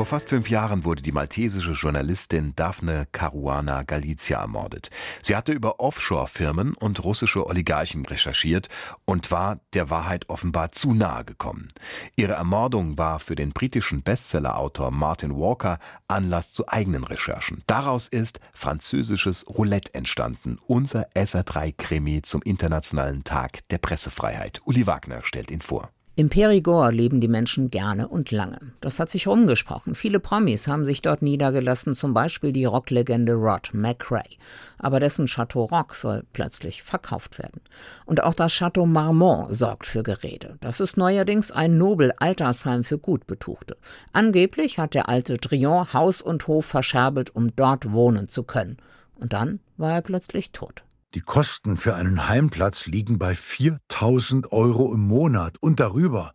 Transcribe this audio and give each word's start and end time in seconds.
Vor 0.00 0.06
fast 0.06 0.30
fünf 0.30 0.48
Jahren 0.48 0.86
wurde 0.86 1.02
die 1.02 1.12
maltesische 1.12 1.72
Journalistin 1.72 2.54
Daphne 2.56 3.06
Caruana 3.12 3.82
Galizia 3.82 4.40
ermordet. 4.40 4.88
Sie 5.20 5.36
hatte 5.36 5.52
über 5.52 5.78
Offshore-Firmen 5.78 6.72
und 6.72 7.04
russische 7.04 7.46
Oligarchen 7.46 8.06
recherchiert 8.06 8.70
und 9.04 9.30
war 9.30 9.60
der 9.74 9.90
Wahrheit 9.90 10.26
offenbar 10.30 10.72
zu 10.72 10.94
nahe 10.94 11.26
gekommen. 11.26 11.68
Ihre 12.16 12.32
Ermordung 12.32 12.96
war 12.96 13.18
für 13.18 13.34
den 13.34 13.52
britischen 13.52 14.02
Bestsellerautor 14.02 14.90
Martin 14.90 15.36
Walker 15.36 15.78
Anlass 16.08 16.54
zu 16.54 16.66
eigenen 16.66 17.04
Recherchen. 17.04 17.62
Daraus 17.66 18.08
ist 18.08 18.40
französisches 18.54 19.46
Roulette 19.50 19.92
entstanden, 19.92 20.56
unser 20.66 21.10
SR3-Krimi 21.10 22.22
zum 22.22 22.40
Internationalen 22.40 23.22
Tag 23.22 23.68
der 23.68 23.76
Pressefreiheit. 23.76 24.62
Uli 24.64 24.86
Wagner 24.86 25.20
stellt 25.22 25.50
ihn 25.50 25.60
vor. 25.60 25.90
Im 26.20 26.28
Perigord 26.28 26.92
leben 26.92 27.18
die 27.22 27.28
Menschen 27.28 27.70
gerne 27.70 28.06
und 28.06 28.30
lange. 28.30 28.58
Das 28.82 29.00
hat 29.00 29.08
sich 29.08 29.26
rumgesprochen. 29.26 29.94
Viele 29.94 30.20
Promis 30.20 30.68
haben 30.68 30.84
sich 30.84 31.00
dort 31.00 31.22
niedergelassen, 31.22 31.94
zum 31.94 32.12
Beispiel 32.12 32.52
die 32.52 32.66
Rocklegende 32.66 33.32
Rod 33.32 33.70
McRae. 33.72 34.36
Aber 34.76 35.00
dessen 35.00 35.24
Chateau 35.24 35.64
Rock 35.64 35.94
soll 35.94 36.24
plötzlich 36.34 36.82
verkauft 36.82 37.38
werden. 37.38 37.62
Und 38.04 38.22
auch 38.22 38.34
das 38.34 38.52
Chateau 38.52 38.84
Marmont 38.84 39.56
sorgt 39.56 39.86
für 39.86 40.02
Gerede. 40.02 40.58
Das 40.60 40.78
ist 40.78 40.98
neuerdings 40.98 41.52
ein 41.52 41.78
Nobel-Altersheim 41.78 42.84
für 42.84 42.98
Gutbetuchte. 42.98 43.78
Angeblich 44.12 44.78
hat 44.78 44.92
der 44.92 45.08
alte 45.08 45.38
Drion 45.38 45.90
Haus 45.94 46.20
und 46.20 46.46
Hof 46.48 46.66
verscherbelt, 46.66 47.34
um 47.34 47.56
dort 47.56 47.92
wohnen 47.92 48.28
zu 48.28 48.42
können. 48.42 48.76
Und 49.14 49.32
dann 49.32 49.60
war 49.78 49.94
er 49.94 50.02
plötzlich 50.02 50.50
tot. 50.50 50.82
Die 51.14 51.20
Kosten 51.20 51.76
für 51.76 51.96
einen 51.96 52.28
Heimplatz 52.28 52.86
liegen 52.86 53.18
bei 53.18 53.34
4000 53.34 54.52
Euro 54.52 54.94
im 54.94 55.00
Monat 55.00 55.56
und 55.60 55.80
darüber. 55.80 56.32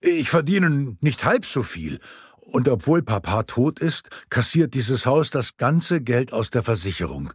Ich 0.00 0.28
verdiene 0.28 0.96
nicht 1.00 1.24
halb 1.24 1.46
so 1.46 1.62
viel. 1.62 1.98
Und 2.36 2.68
obwohl 2.68 3.02
Papa 3.02 3.44
tot 3.44 3.80
ist, 3.80 4.10
kassiert 4.28 4.74
dieses 4.74 5.06
Haus 5.06 5.30
das 5.30 5.56
ganze 5.56 6.02
Geld 6.02 6.34
aus 6.34 6.50
der 6.50 6.62
Versicherung. 6.62 7.32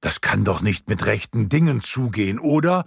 Das 0.00 0.22
kann 0.22 0.42
doch 0.42 0.62
nicht 0.62 0.88
mit 0.88 1.04
rechten 1.04 1.50
Dingen 1.50 1.82
zugehen, 1.82 2.38
oder? 2.38 2.86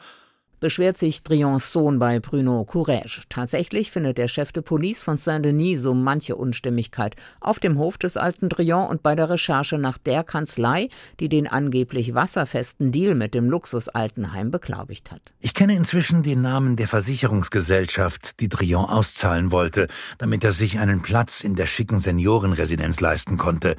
Beschwert 0.60 0.98
sich 0.98 1.24
Drions 1.24 1.72
Sohn 1.72 2.00
bei 2.00 2.20
Bruno 2.20 2.64
Courage. 2.66 3.22
Tatsächlich 3.30 3.92
findet 3.92 4.18
der 4.18 4.28
Chef 4.28 4.52
de 4.52 4.64
Police 4.64 5.04
von 5.04 5.18
Saint-Denis 5.18 5.82
so 5.82 5.94
manche 5.94 6.36
Unstimmigkeit 6.36 7.16
auf 7.40 7.60
dem 7.60 7.78
Hof 7.78 7.98
des 7.98 8.18
alten 8.18 8.50
Drion 8.50 8.88
und 8.88 9.04
bei 9.04 9.16
der 9.16 9.30
Recherche 9.30 9.78
nach 9.78 9.98
der 9.98 10.24
Kanzlei, 10.24 10.90
die 11.20 11.30
den 11.30 11.48
angeblich 11.48 12.14
wasserfesten 12.14 12.92
Deal 12.92 13.16
mit 13.16 13.34
dem 13.34 13.50
Luxusaltenheim 13.50 14.52
beglaubigt 14.52 15.12
hat. 15.12 15.22
Ich 15.40 15.54
kenne 15.54 15.76
inzwischen 15.76 16.24
den 16.24 16.42
Namen 16.42 16.76
der 16.76 16.88
Versicherungsgesellschaft, 16.88 18.40
die 18.40 18.50
Drion 18.50 18.86
auszahlen 18.86 19.52
wollte, 19.52 19.88
damit 20.18 20.44
er 20.44 20.52
sich 20.52 20.80
einen 20.80 21.02
Platz 21.02 21.42
in 21.44 21.56
der 21.56 21.66
schicken 21.66 22.00
Seniorenresidenz 22.00 23.00
leisten 23.00 23.38
konnte. 23.38 23.76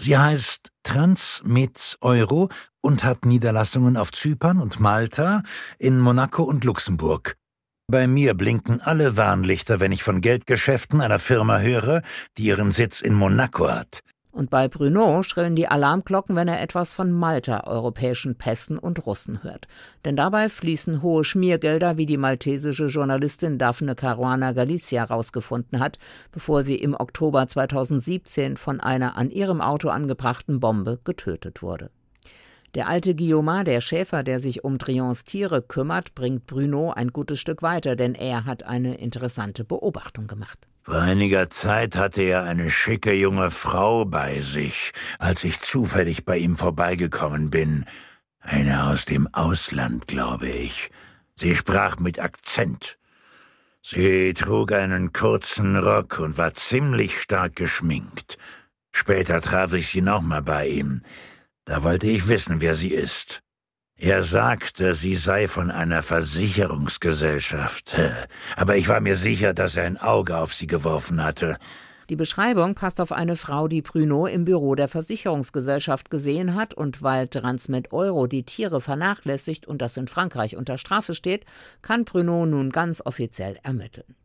Sie 0.00 0.16
heißt 0.16 0.70
Transmet 0.82 1.98
Euro 2.00 2.48
und 2.80 3.04
hat 3.04 3.26
Niederlassungen 3.26 3.98
auf 3.98 4.12
Zypern 4.12 4.58
und 4.58 4.80
Malta, 4.80 5.42
in 5.78 6.00
Monaco 6.00 6.42
und 6.42 6.64
Luxemburg. 6.64 7.36
Bei 7.86 8.06
mir 8.06 8.32
blinken 8.32 8.80
alle 8.80 9.18
Warnlichter, 9.18 9.78
wenn 9.78 9.92
ich 9.92 10.02
von 10.02 10.22
Geldgeschäften 10.22 11.02
einer 11.02 11.18
Firma 11.18 11.58
höre, 11.58 12.00
die 12.38 12.44
ihren 12.44 12.70
Sitz 12.70 13.02
in 13.02 13.12
Monaco 13.12 13.68
hat. 13.68 14.00
Und 14.32 14.48
bei 14.48 14.68
Bruno 14.68 15.24
schrillen 15.24 15.56
die 15.56 15.66
Alarmglocken, 15.66 16.36
wenn 16.36 16.46
er 16.46 16.62
etwas 16.62 16.94
von 16.94 17.10
Malta, 17.10 17.64
europäischen 17.66 18.36
Pässen 18.36 18.78
und 18.78 19.04
Russen 19.04 19.42
hört. 19.42 19.66
Denn 20.04 20.14
dabei 20.14 20.48
fließen 20.48 21.02
hohe 21.02 21.24
Schmiergelder, 21.24 21.96
wie 21.96 22.06
die 22.06 22.16
maltesische 22.16 22.86
Journalistin 22.86 23.58
Daphne 23.58 23.96
Caruana 23.96 24.52
Galizia 24.52 25.08
herausgefunden 25.08 25.80
hat, 25.80 25.98
bevor 26.30 26.62
sie 26.62 26.76
im 26.76 26.94
Oktober 26.94 27.46
2017 27.48 28.56
von 28.56 28.80
einer 28.80 29.16
an 29.16 29.30
ihrem 29.30 29.60
Auto 29.60 29.88
angebrachten 29.88 30.60
Bombe 30.60 31.00
getötet 31.02 31.60
wurde. 31.60 31.90
Der 32.76 32.86
alte 32.86 33.16
Guillaume, 33.16 33.64
der 33.64 33.80
Schäfer, 33.80 34.22
der 34.22 34.38
sich 34.38 34.62
um 34.62 34.78
Trions 34.78 35.24
Tiere 35.24 35.60
kümmert, 35.60 36.14
bringt 36.14 36.46
Bruno 36.46 36.92
ein 36.92 37.08
gutes 37.08 37.40
Stück 37.40 37.62
weiter, 37.62 37.96
denn 37.96 38.14
er 38.14 38.44
hat 38.44 38.62
eine 38.62 38.94
interessante 38.94 39.64
Beobachtung 39.64 40.28
gemacht. 40.28 40.69
Vor 40.82 40.96
einiger 40.96 41.50
Zeit 41.50 41.94
hatte 41.94 42.22
er 42.22 42.44
eine 42.44 42.70
schicke 42.70 43.12
junge 43.12 43.50
Frau 43.50 44.06
bei 44.06 44.40
sich, 44.40 44.92
als 45.18 45.44
ich 45.44 45.60
zufällig 45.60 46.24
bei 46.24 46.38
ihm 46.38 46.56
vorbeigekommen 46.56 47.50
bin. 47.50 47.84
Eine 48.40 48.86
aus 48.86 49.04
dem 49.04 49.32
Ausland, 49.34 50.08
glaube 50.08 50.48
ich. 50.48 50.90
Sie 51.36 51.54
sprach 51.54 51.98
mit 51.98 52.18
Akzent. 52.18 52.98
Sie 53.82 54.32
trug 54.34 54.72
einen 54.72 55.12
kurzen 55.12 55.76
Rock 55.76 56.18
und 56.18 56.38
war 56.38 56.54
ziemlich 56.54 57.20
stark 57.20 57.56
geschminkt. 57.56 58.38
Später 58.90 59.40
traf 59.40 59.74
ich 59.74 59.88
sie 59.88 60.02
nochmal 60.02 60.42
bei 60.42 60.68
ihm. 60.68 61.02
Da 61.66 61.82
wollte 61.82 62.08
ich 62.08 62.26
wissen, 62.26 62.60
wer 62.60 62.74
sie 62.74 62.92
ist. 62.92 63.42
Er 64.02 64.22
sagte, 64.22 64.94
sie 64.94 65.14
sei 65.14 65.46
von 65.46 65.70
einer 65.70 66.02
Versicherungsgesellschaft, 66.02 67.96
aber 68.56 68.76
ich 68.78 68.88
war 68.88 69.00
mir 69.00 69.14
sicher, 69.14 69.52
dass 69.52 69.76
er 69.76 69.84
ein 69.84 69.98
Auge 69.98 70.38
auf 70.38 70.54
sie 70.54 70.66
geworfen 70.66 71.22
hatte. 71.22 71.58
Die 72.08 72.16
Beschreibung 72.16 72.74
passt 72.74 72.98
auf 72.98 73.12
eine 73.12 73.36
Frau, 73.36 73.68
die 73.68 73.82
Bruno 73.82 74.26
im 74.26 74.46
Büro 74.46 74.74
der 74.74 74.88
Versicherungsgesellschaft 74.88 76.08
gesehen 76.08 76.54
hat 76.54 76.72
und 76.72 77.02
weil 77.02 77.28
Transmet 77.28 77.92
Euro 77.92 78.26
die 78.26 78.44
Tiere 78.44 78.80
vernachlässigt 78.80 79.66
und 79.66 79.82
das 79.82 79.98
in 79.98 80.08
Frankreich 80.08 80.56
unter 80.56 80.78
Strafe 80.78 81.14
steht, 81.14 81.44
kann 81.82 82.06
Bruno 82.06 82.46
nun 82.46 82.70
ganz 82.70 83.02
offiziell 83.04 83.58
ermitteln. 83.62 84.16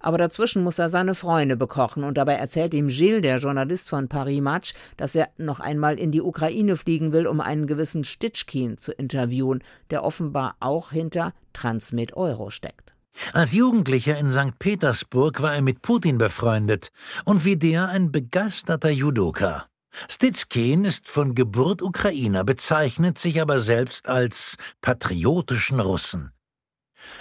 Aber 0.00 0.18
dazwischen 0.18 0.62
muss 0.62 0.78
er 0.78 0.90
seine 0.90 1.14
Freunde 1.14 1.56
bekochen 1.56 2.04
und 2.04 2.16
dabei 2.16 2.34
erzählt 2.34 2.74
ihm 2.74 2.88
Gilles, 2.88 3.22
der 3.22 3.38
Journalist 3.38 3.88
von 3.88 4.08
Paris 4.08 4.40
Match, 4.40 4.74
dass 4.96 5.14
er 5.14 5.28
noch 5.36 5.60
einmal 5.60 5.98
in 5.98 6.12
die 6.12 6.22
Ukraine 6.22 6.76
fliegen 6.76 7.12
will, 7.12 7.26
um 7.26 7.40
einen 7.40 7.66
gewissen 7.66 8.04
Stitschkin 8.04 8.78
zu 8.78 8.92
interviewen, 8.92 9.62
der 9.90 10.04
offenbar 10.04 10.56
auch 10.60 10.90
hinter 10.90 11.32
Transmit 11.52 12.16
Euro 12.16 12.50
steckt. 12.50 12.94
Als 13.32 13.52
Jugendlicher 13.52 14.16
in 14.16 14.30
St. 14.30 14.58
Petersburg 14.58 15.42
war 15.42 15.54
er 15.54 15.62
mit 15.62 15.82
Putin 15.82 16.18
befreundet 16.18 16.88
und 17.24 17.44
wie 17.44 17.56
der 17.56 17.88
ein 17.88 18.12
begeisterter 18.12 18.90
Judoka. 18.90 19.66
Stitschkin 20.08 20.84
ist 20.84 21.08
von 21.08 21.34
Geburt 21.34 21.82
Ukrainer, 21.82 22.44
bezeichnet 22.44 23.18
sich 23.18 23.40
aber 23.40 23.58
selbst 23.58 24.08
als 24.08 24.56
patriotischen 24.80 25.80
Russen. 25.80 26.32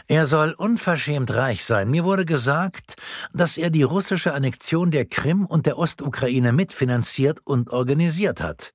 Er 0.08 0.26
soll 0.26 0.54
unverschämt 0.58 1.34
reich 1.34 1.64
sein. 1.64 1.90
Mir 1.90 2.04
wurde 2.04 2.26
gesagt, 2.26 2.96
dass 3.34 3.58
er 3.58 3.70
die 3.70 3.84
russische 3.84 4.34
Annexion 4.34 4.92
der 4.92 5.06
Krim 5.06 5.46
und 5.46 5.66
der 5.66 5.78
Ostukraine 5.78 6.54
mitfinanziert 6.54 7.40
und 7.44 7.72
organisiert 7.72 8.42
hat. 8.42 8.74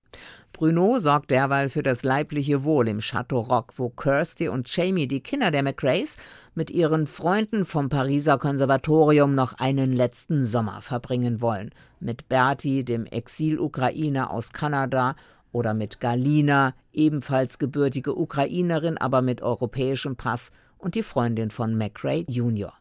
Bruno 0.53 0.99
sorgt 1.01 1.31
derweil 1.31 1.71
für 1.71 1.83
das 1.83 2.03
leibliche 2.03 2.63
Wohl 2.63 2.87
im 2.87 3.01
Chateau 3.01 3.41
Rock, 3.41 3.73
wo 3.79 3.89
Kirsty 3.89 4.49
und 4.49 4.69
Jamie, 4.75 5.09
die 5.09 5.21
Kinder 5.21 5.51
der 5.51 5.63
McRaes, 5.63 6.17
mit 6.55 6.71
ihren 6.71 7.07
Freunden 7.07 7.65
vom 7.65 7.89
Pariser 7.89 8.39
Konservatorium 8.39 9.35
noch 9.35 9.55
einen 9.55 9.93
letzten 9.93 10.45
Sommer 10.45 10.83
verbringen 10.83 11.41
wollen. 11.41 11.71
Mit 12.01 12.29
Bertie, 12.29 12.85
dem 12.85 13.07
Exil-Ukrainer 13.07 14.31
aus 14.31 14.53
Kanada, 14.53 15.17
oder 15.53 15.75
mit 15.75 16.01
Galina, 16.01 16.75
ebenfalls 16.93 17.59
gebürtige 17.59 18.17
Ukrainerin, 18.17 18.99
aber 18.99 19.23
mit 19.23 19.43
europäischem 19.43 20.17
Pass, 20.17 20.51
und 20.83 20.95
die 20.95 21.03
Freundin 21.03 21.51
von 21.51 21.77
McRae 21.77 22.25
Jr. 22.29 22.75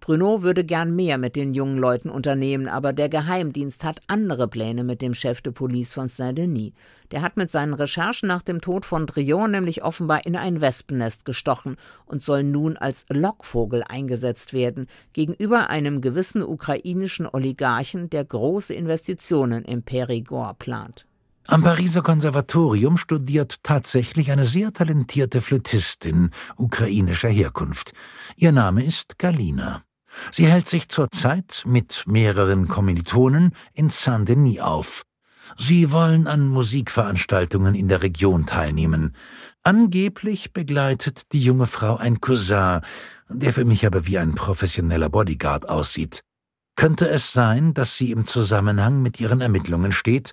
Bruno 0.00 0.42
würde 0.42 0.64
gern 0.64 0.96
mehr 0.96 1.18
mit 1.18 1.36
den 1.36 1.52
jungen 1.52 1.76
Leuten 1.76 2.08
unternehmen, 2.08 2.68
aber 2.68 2.94
der 2.94 3.10
Geheimdienst 3.10 3.84
hat 3.84 4.00
andere 4.06 4.48
Pläne 4.48 4.82
mit 4.82 5.02
dem 5.02 5.12
Chef 5.12 5.42
de 5.42 5.52
Police 5.52 5.92
von 5.92 6.08
Saint-Denis. 6.08 6.72
Der 7.10 7.20
hat 7.20 7.36
mit 7.36 7.50
seinen 7.50 7.74
Recherchen 7.74 8.26
nach 8.26 8.40
dem 8.40 8.62
Tod 8.62 8.86
von 8.86 9.06
Drion 9.06 9.50
nämlich 9.50 9.82
offenbar 9.82 10.24
in 10.24 10.36
ein 10.36 10.62
Wespennest 10.62 11.26
gestochen 11.26 11.76
und 12.06 12.22
soll 12.22 12.44
nun 12.44 12.78
als 12.78 13.04
Lockvogel 13.10 13.82
eingesetzt 13.86 14.54
werden 14.54 14.86
gegenüber 15.12 15.68
einem 15.68 16.00
gewissen 16.00 16.42
ukrainischen 16.42 17.28
Oligarchen, 17.30 18.08
der 18.08 18.24
große 18.24 18.72
Investitionen 18.72 19.66
im 19.66 19.82
Perigord 19.82 20.58
plant. 20.58 21.06
Am 21.50 21.64
Pariser 21.64 22.02
Konservatorium 22.02 22.96
studiert 22.96 23.56
tatsächlich 23.64 24.30
eine 24.30 24.44
sehr 24.44 24.72
talentierte 24.72 25.40
Flötistin 25.40 26.30
ukrainischer 26.56 27.28
Herkunft. 27.28 27.92
Ihr 28.36 28.52
Name 28.52 28.84
ist 28.84 29.18
Galina. 29.18 29.82
Sie 30.30 30.46
hält 30.46 30.68
sich 30.68 30.88
zurzeit 30.88 31.64
mit 31.66 32.04
mehreren 32.06 32.68
Kommilitonen 32.68 33.56
in 33.74 33.88
Saint-Denis 33.88 34.60
auf. 34.60 35.02
Sie 35.58 35.90
wollen 35.90 36.28
an 36.28 36.46
Musikveranstaltungen 36.46 37.74
in 37.74 37.88
der 37.88 38.04
Region 38.04 38.46
teilnehmen. 38.46 39.16
Angeblich 39.64 40.52
begleitet 40.52 41.32
die 41.32 41.42
junge 41.42 41.66
Frau 41.66 41.96
ein 41.96 42.20
Cousin, 42.20 42.80
der 43.28 43.52
für 43.52 43.64
mich 43.64 43.84
aber 43.84 44.06
wie 44.06 44.18
ein 44.18 44.36
professioneller 44.36 45.08
Bodyguard 45.08 45.68
aussieht. 45.68 46.20
Könnte 46.76 47.08
es 47.08 47.32
sein, 47.32 47.74
dass 47.74 47.96
sie 47.96 48.12
im 48.12 48.24
Zusammenhang 48.24 49.02
mit 49.02 49.18
ihren 49.18 49.40
Ermittlungen 49.40 49.90
steht? 49.90 50.32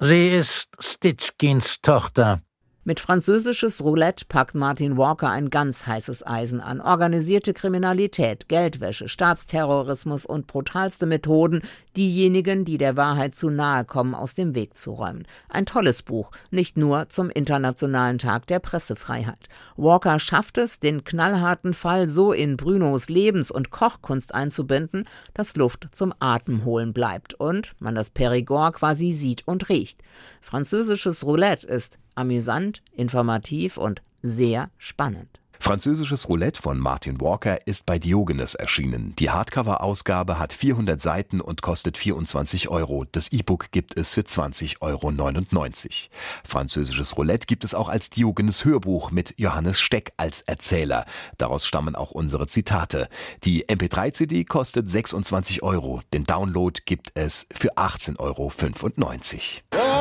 Sie 0.00 0.28
ist 0.28 0.68
Stitchkins 0.78 1.80
Tochter. 1.82 2.40
Mit 2.88 3.00
französisches 3.00 3.84
Roulette 3.84 4.24
packt 4.26 4.54
Martin 4.54 4.96
Walker 4.96 5.28
ein 5.28 5.50
ganz 5.50 5.86
heißes 5.86 6.26
Eisen 6.26 6.62
an. 6.62 6.80
Organisierte 6.80 7.52
Kriminalität, 7.52 8.48
Geldwäsche, 8.48 9.08
Staatsterrorismus 9.08 10.24
und 10.24 10.46
brutalste 10.46 11.04
Methoden, 11.04 11.60
diejenigen, 11.98 12.64
die 12.64 12.78
der 12.78 12.96
Wahrheit 12.96 13.34
zu 13.34 13.50
nahe 13.50 13.84
kommen, 13.84 14.14
aus 14.14 14.34
dem 14.34 14.54
Weg 14.54 14.78
zu 14.78 14.92
räumen. 14.92 15.26
Ein 15.50 15.66
tolles 15.66 16.02
Buch, 16.02 16.30
nicht 16.50 16.78
nur 16.78 17.10
zum 17.10 17.28
Internationalen 17.28 18.16
Tag 18.16 18.46
der 18.46 18.58
Pressefreiheit. 18.58 19.50
Walker 19.76 20.18
schafft 20.18 20.56
es, 20.56 20.80
den 20.80 21.04
knallharten 21.04 21.74
Fall 21.74 22.08
so 22.08 22.32
in 22.32 22.56
Brunos 22.56 23.10
Lebens- 23.10 23.50
und 23.50 23.70
Kochkunst 23.70 24.34
einzubinden, 24.34 25.06
dass 25.34 25.56
Luft 25.56 25.88
zum 25.92 26.14
Atemholen 26.20 26.94
bleibt 26.94 27.34
und 27.34 27.74
man 27.80 27.94
das 27.94 28.08
Perigord 28.08 28.76
quasi 28.76 29.12
sieht 29.12 29.46
und 29.46 29.68
riecht. 29.68 30.00
Französisches 30.40 31.22
Roulette 31.26 31.66
ist 31.66 31.98
amüsant, 32.18 32.82
informativ 32.92 33.76
und 33.76 34.02
sehr 34.22 34.70
spannend. 34.76 35.40
Französisches 35.60 36.28
Roulette 36.28 36.62
von 36.62 36.78
Martin 36.78 37.20
Walker 37.20 37.66
ist 37.66 37.84
bei 37.84 37.98
Diogenes 37.98 38.54
erschienen. 38.54 39.14
Die 39.18 39.30
Hardcover-Ausgabe 39.30 40.38
hat 40.38 40.52
400 40.52 41.00
Seiten 41.00 41.40
und 41.40 41.62
kostet 41.62 41.98
24 41.98 42.68
Euro. 42.68 43.04
Das 43.10 43.32
E-Book 43.32 43.72
gibt 43.72 43.96
es 43.96 44.14
für 44.14 44.20
20,99 44.20 44.80
Euro. 44.80 46.10
Französisches 46.44 47.16
Roulette 47.16 47.46
gibt 47.46 47.64
es 47.64 47.74
auch 47.74 47.88
als 47.88 48.08
Diogenes 48.08 48.64
Hörbuch 48.64 49.10
mit 49.10 49.34
Johannes 49.36 49.80
Steck 49.80 50.12
als 50.16 50.42
Erzähler. 50.42 51.04
Daraus 51.38 51.66
stammen 51.66 51.96
auch 51.96 52.12
unsere 52.12 52.46
Zitate. 52.46 53.08
Die 53.44 53.66
MP3-CD 53.66 54.44
kostet 54.44 54.88
26 54.88 55.62
Euro. 55.62 56.02
Den 56.12 56.24
Download 56.24 56.80
gibt 56.84 57.10
es 57.14 57.46
für 57.52 57.76
18,95 57.76 59.62
Euro. 59.72 59.87